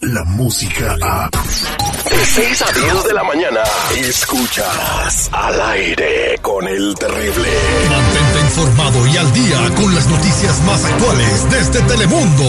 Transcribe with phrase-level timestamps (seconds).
[0.00, 1.28] La música a.
[1.28, 3.60] De 6 a 10 de la mañana.
[3.94, 7.48] Escuchas al aire con el terrible.
[7.90, 12.44] Mantente informado y al día con las noticias más actuales desde Telemundo.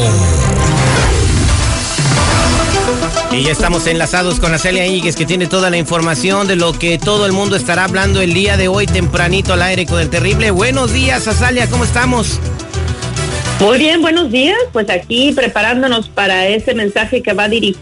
[3.31, 6.97] Y ya estamos enlazados con Acelia Íñiguez que tiene toda la información de lo que
[6.97, 10.51] todo el mundo estará hablando el día de hoy tempranito al aire con el terrible.
[10.51, 12.39] Buenos días, Azalia, ¿cómo estamos?
[13.59, 14.57] Muy bien, buenos días.
[14.71, 17.81] Pues aquí preparándonos para ese mensaje que va a dirigir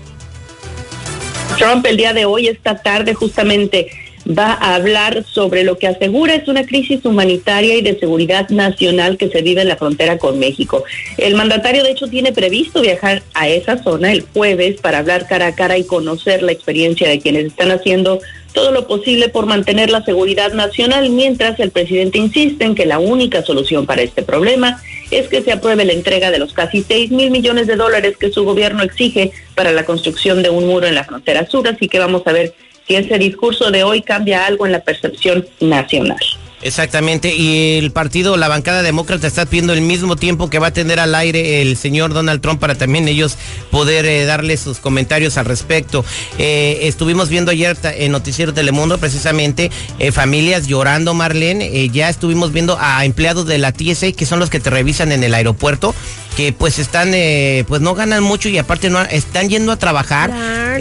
[1.57, 3.89] Trump el día de hoy, esta tarde justamente
[4.27, 9.17] va a hablar sobre lo que asegura es una crisis humanitaria y de seguridad nacional
[9.17, 10.84] que se vive en la frontera con México.
[11.18, 15.48] El mandatario, de hecho, tiene previsto viajar a esa zona el jueves para hablar cara
[15.48, 18.20] a cara y conocer la experiencia de quienes están haciendo
[18.55, 22.97] todo lo posible por mantener la seguridad nacional, mientras el presidente insiste en que la
[22.97, 24.81] única solución para este problema
[25.12, 28.31] es que se apruebe la entrega de los casi 6 mil millones de dólares que
[28.31, 31.67] su gobierno exige para la construcción de un muro en la frontera sur.
[31.67, 32.55] Así que vamos a ver
[32.87, 36.17] si ese discurso de hoy cambia algo en la percepción nacional.
[36.66, 40.74] Exactamente, y el partido, la bancada demócrata está pidiendo el mismo tiempo que va a
[40.74, 43.38] tener al aire el señor Donald Trump para también ellos
[43.70, 46.04] poder eh, darle sus comentarios al respecto.
[46.40, 52.80] Eh, estuvimos viendo ayer en Noticiero Telemundo precisamente eh, familias llorando, Marlene, ya estuvimos viendo
[52.82, 55.93] a empleados de la TSA que son los que te revisan en el aeropuerto
[56.35, 60.31] que pues están, eh, pues no ganan mucho y aparte no están yendo a trabajar,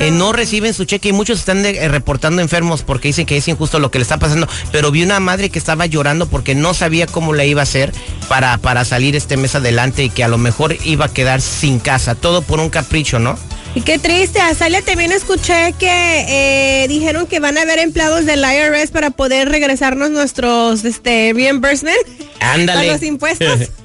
[0.00, 3.46] eh, no reciben su cheque y muchos están eh, reportando enfermos porque dicen que es
[3.48, 4.48] injusto lo que le está pasando.
[4.72, 7.92] Pero vi una madre que estaba llorando porque no sabía cómo le iba a hacer
[8.28, 11.78] para, para salir este mes adelante y que a lo mejor iba a quedar sin
[11.78, 13.38] casa, todo por un capricho, ¿no?
[13.76, 18.92] Y qué triste, Azalia, también escuché que dijeron que van a haber empleados del IRS
[18.92, 21.96] para poder regresarnos nuestros este, reimbursement.
[22.40, 22.92] Ándale.
[22.92, 23.70] los impuestos.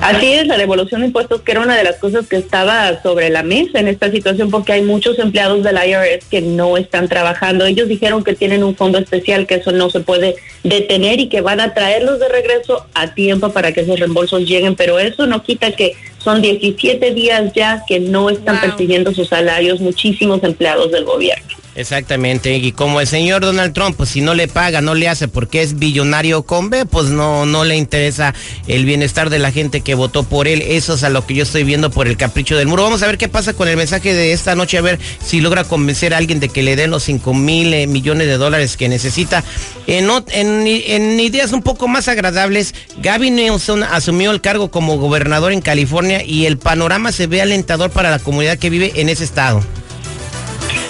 [0.00, 3.30] Así es, la devolución de impuestos, que era una de las cosas que estaba sobre
[3.30, 7.66] la mesa en esta situación, porque hay muchos empleados del IRS que no están trabajando.
[7.66, 11.40] Ellos dijeron que tienen un fondo especial, que eso no se puede detener y que
[11.40, 15.42] van a traerlos de regreso a tiempo para que esos reembolsos lleguen, pero eso no
[15.42, 21.04] quita que son 17 días ya que no están percibiendo sus salarios muchísimos empleados del
[21.04, 21.58] gobierno.
[21.78, 25.28] Exactamente, y como el señor Donald Trump, pues si no le paga, no le hace
[25.28, 28.34] porque es billonario con B, pues no, no le interesa
[28.66, 30.60] el bienestar de la gente que votó por él.
[30.60, 32.82] Eso es a lo que yo estoy viendo por el capricho del muro.
[32.82, 35.62] Vamos a ver qué pasa con el mensaje de esta noche, a ver si logra
[35.62, 38.88] convencer a alguien de que le den los 5 mil eh, millones de dólares que
[38.88, 39.44] necesita.
[39.86, 45.52] En, en, en ideas un poco más agradables, Gavin Newsom asumió el cargo como gobernador
[45.52, 49.24] en California y el panorama se ve alentador para la comunidad que vive en ese
[49.24, 49.62] estado.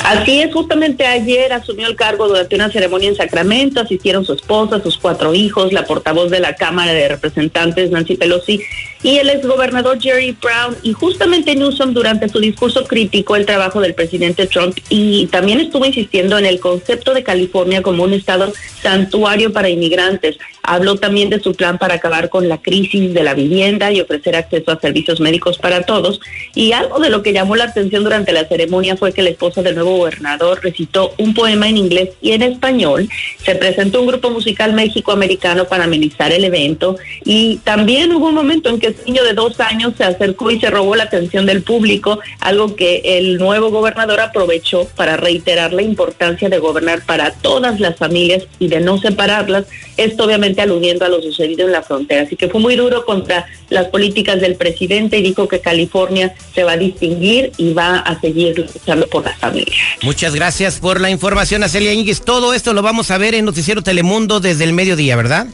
[0.05, 4.81] Así es, justamente ayer asumió el cargo durante una ceremonia en Sacramento, asistieron su esposa,
[4.83, 8.62] sus cuatro hijos, la portavoz de la Cámara de Representantes, Nancy Pelosi,
[9.03, 10.77] y el exgobernador Jerry Brown.
[10.83, 15.85] Y justamente Newsom durante su discurso criticó el trabajo del presidente Trump y también estuvo
[15.85, 20.39] insistiendo en el concepto de California como un estado santuario para inmigrantes.
[20.63, 24.37] Habló también de su plan para acabar con la crisis de la vivienda y ofrecer
[24.37, 26.21] acceso a servicios médicos para todos.
[26.55, 29.63] Y algo de lo que llamó la atención durante la ceremonia fue que la esposa
[29.63, 33.09] del nuevo gobernador recitó un poema en inglés y en español.
[33.45, 38.69] Se presentó un grupo musical méxico-americano para amenizar el evento y también hubo un momento
[38.69, 41.62] en que el niño de dos años se acercó y se robó la atención del
[41.62, 47.81] público, algo que el nuevo gobernador aprovechó para reiterar la importancia de gobernar para todas
[47.81, 49.65] las familias y de no separarlas,
[49.97, 52.22] esto obviamente aludiendo a lo sucedido en la frontera.
[52.22, 56.65] Así que fue muy duro contra las políticas del presidente y dijo que California se
[56.65, 59.76] va a distinguir y va a seguir luchando por las familias.
[60.03, 62.22] Muchas gracias por la información, Acelia Ínguez.
[62.22, 65.46] Todo esto lo vamos a ver en Noticiero Telemundo desde el mediodía, ¿verdad?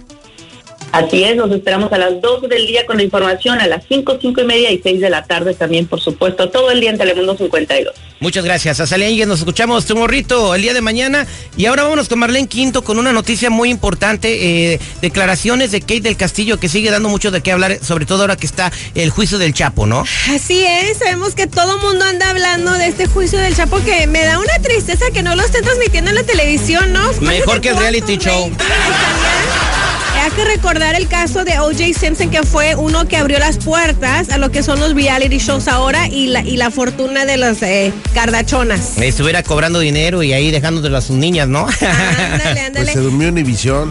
[0.94, 4.18] Así es, nos esperamos a las 2 del día con la información, a las 5,
[4.20, 6.98] 5 y media y 6 de la tarde también, por supuesto, todo el día en
[6.98, 7.92] Telemundo 52.
[8.20, 9.26] Muchas gracias, Azalia Ínguez.
[9.26, 11.26] Nos escuchamos, tu morrito, el día de mañana.
[11.56, 14.72] Y ahora vámonos con Marlene Quinto con una noticia muy importante.
[14.72, 18.22] Eh, declaraciones de Kate del Castillo que sigue dando mucho de qué hablar, sobre todo
[18.22, 20.04] ahora que está el juicio del Chapo, ¿no?
[20.30, 24.24] Así es, sabemos que todo mundo anda hablando de este juicio del Chapo que me
[24.24, 27.12] da una tristeza que no lo estén transmitiendo en la televisión, ¿no?
[27.20, 28.50] Mejor que el reality show.
[30.24, 31.92] Hay que recordar el caso de O.J.
[32.00, 35.68] Simpson, que fue uno que abrió las puertas a lo que son los reality shows
[35.68, 38.96] ahora y la, y la fortuna de los eh, cardachonas.
[38.96, 41.66] Estuviera cobrando dinero y ahí dejándoselo a sus niñas, ¿no?
[41.68, 42.72] Ándale, ándale.
[42.72, 43.90] Pues se durmió en División.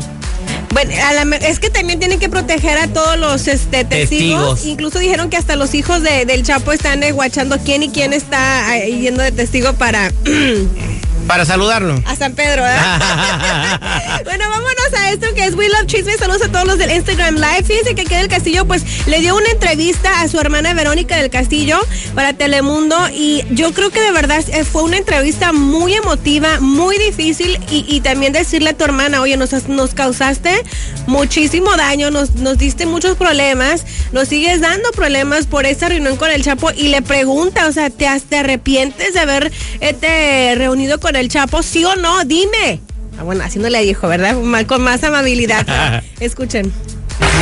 [0.71, 0.91] Bueno,
[1.39, 4.65] es que también tienen que proteger a todos los este, testigos.
[4.65, 8.11] Incluso dijeron que hasta los hijos de, del Chapo están eh, guachando quién y quién
[8.11, 10.11] está eh, yendo de testigo para...
[11.27, 12.01] para saludarlo.
[12.05, 12.75] A San Pedro, ¿eh?
[14.23, 16.13] bueno, vámonos a esto que es We Love Chisme.
[16.17, 17.63] Saludos a todos los del Instagram Live.
[17.63, 21.29] Fíjense que aquí del Castillo, pues le dio una entrevista a su hermana Verónica del
[21.29, 21.79] Castillo
[22.15, 22.97] para Telemundo.
[23.13, 27.59] Y yo creo que de verdad eh, fue una entrevista muy emotiva, muy difícil.
[27.69, 29.51] Y, y también decirle a tu hermana, oye, nos,
[29.93, 30.63] causaste
[31.07, 36.31] muchísimo daño, nos, nos diste muchos problemas, nos sigues dando problemas por esa reunión con
[36.31, 36.71] el Chapo.
[36.71, 41.61] Y le pregunta, o sea, ¿te, te arrepientes de haber este, reunido con el Chapo?
[41.63, 42.23] ¿Sí o no?
[42.25, 42.81] Dime.
[43.19, 44.35] Ah, bueno, así no le dijo, ¿verdad?
[44.67, 45.65] Con más amabilidad.
[46.19, 46.71] Escuchen.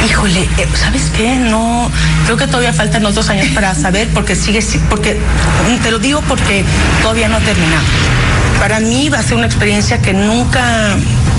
[0.05, 1.35] Híjole, eh, ¿sabes qué?
[1.35, 1.89] No,
[2.25, 5.13] creo que todavía faltan otros años para saber, porque sigue, si- porque
[5.69, 6.63] mm, te lo digo porque
[7.01, 7.83] todavía no ha terminado.
[8.59, 10.95] Para mí va a ser una experiencia que nunca,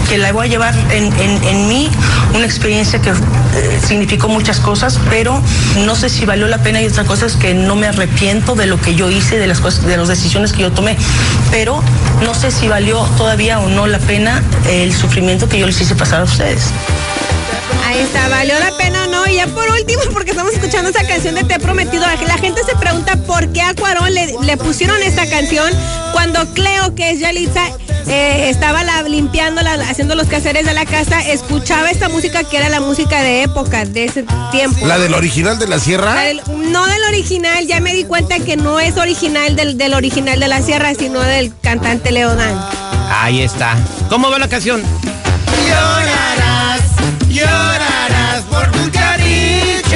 [0.09, 1.89] que la voy a llevar en, en- en mí,
[2.35, 5.41] una experiencia que eh, significó muchas cosas, pero
[5.85, 8.67] no sé si valió la pena y otra cosa es que no me arrepiento de
[8.67, 10.97] lo que yo hice, de las cosas, de las decisiones que yo tomé,
[11.51, 11.83] pero
[12.25, 15.95] no sé si valió todavía o no la pena el sufrimiento que yo les hice
[15.95, 16.65] pasar a ustedes.
[17.87, 19.27] Ahí está, ¿valió la pena no?
[19.27, 22.63] Y ya por último, porque estamos escuchando esa canción de Te he prometido, la gente
[22.65, 25.71] se pregunta por qué a Cuarón le, le pusieron esta canción
[26.13, 27.61] cuando Cleo, que es Yalitza,
[28.07, 32.57] eh, estaba la- limpiando, la- haciendo los quehaceres de la casa, escuchaba esta música que
[32.57, 34.87] era la música de época, de ese tiempo.
[34.87, 36.15] La del original de la sierra.
[36.15, 39.95] La del- no del original, ya me di cuenta que no es original del, del
[39.95, 42.55] original de la sierra, sino del cantante Leodán.
[43.11, 43.77] Ahí está.
[44.09, 44.83] ¿Cómo va la canción?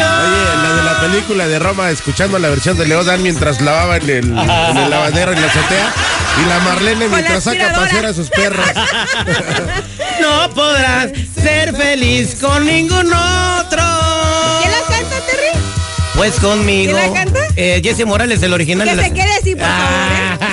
[0.05, 4.03] Oye, la de la película de Roma, escuchando la versión de Leodan mientras lavaba en
[4.11, 5.93] el, en el lavadero en la azotea.
[6.45, 8.67] Y la Marlene mientras saca a pasear a sus perros.
[10.21, 11.11] No podrás
[11.41, 13.83] ser feliz con ningún otro.
[14.61, 15.61] ¿Quién la canta, Terry?
[16.15, 16.97] Pues conmigo.
[16.99, 17.41] ¿Quién la canta?
[17.55, 20.13] Eh, Jesse Morales, el original Que de la- se quede así, por favor.
[20.41, 20.46] ¿eh?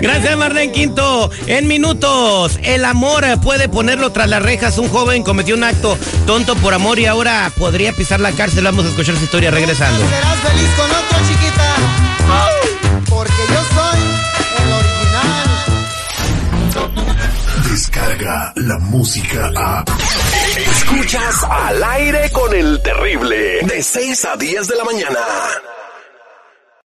[0.00, 1.30] Gracias, Marlene Quinto.
[1.46, 4.78] En minutos, el amor puede ponerlo tras las rejas.
[4.78, 8.64] Un joven cometió un acto tonto por amor y ahora podría pisar la cárcel.
[8.64, 10.00] Vamos a escuchar su historia regresando.
[10.08, 11.76] Serás feliz con otro, chiquita.
[13.08, 14.00] Porque yo soy
[14.62, 15.48] el original.
[17.70, 19.84] Descarga la música a.
[20.56, 23.60] Escuchas al aire con el terrible.
[23.66, 25.18] De 6 a 10 de la mañana.